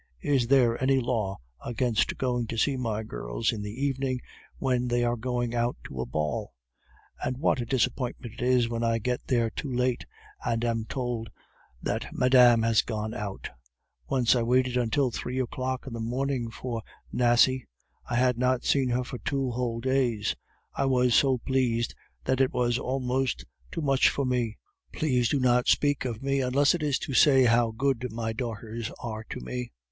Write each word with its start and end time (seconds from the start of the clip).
Is 0.23 0.47
there 0.47 0.81
any 0.83 0.99
law 0.99 1.37
against 1.63 2.17
going 2.17 2.47
to 2.47 2.57
see 2.57 2.75
my 2.75 3.03
girls 3.03 3.53
in 3.53 3.61
the 3.61 3.85
evening 3.85 4.19
when 4.57 4.87
they 4.87 5.03
are 5.03 5.15
going 5.15 5.53
out 5.53 5.77
to 5.83 6.01
a 6.01 6.07
ball? 6.07 6.55
And 7.23 7.37
what 7.37 7.61
a 7.61 7.67
disappointment 7.67 8.33
it 8.33 8.41
is 8.41 8.67
when 8.67 8.83
I 8.83 8.97
get 8.97 9.21
there 9.27 9.51
too 9.51 9.71
late, 9.71 10.07
and 10.43 10.65
am 10.65 10.85
told 10.85 11.29
that 11.83 12.11
'Madame 12.11 12.63
has 12.63 12.81
gone 12.81 13.13
out!' 13.13 13.51
Once 14.07 14.35
I 14.35 14.41
waited 14.41 14.91
till 14.91 15.11
three 15.11 15.39
o'clock 15.39 15.85
in 15.85 15.93
the 15.93 15.99
morning 15.99 16.49
for 16.49 16.81
Nasie; 17.13 17.67
I 18.09 18.15
had 18.15 18.39
not 18.39 18.63
seen 18.65 18.89
her 18.89 19.03
for 19.03 19.19
two 19.19 19.51
whole 19.51 19.81
days. 19.81 20.35
I 20.73 20.85
was 20.85 21.13
so 21.13 21.37
pleased, 21.37 21.93
that 22.23 22.41
it 22.41 22.51
was 22.51 22.79
almost 22.79 23.45
too 23.71 23.81
much 23.81 24.09
for 24.09 24.25
me! 24.25 24.57
Please 24.93 25.29
do 25.29 25.39
not 25.39 25.67
speak 25.67 26.05
of 26.05 26.23
me 26.23 26.41
unless 26.41 26.73
it 26.73 26.81
is 26.81 26.97
to 26.97 27.13
say 27.13 27.43
how 27.43 27.69
good 27.69 28.11
my 28.11 28.33
daughters 28.33 28.89
are 28.99 29.23
to 29.29 29.39
me. 29.41 29.71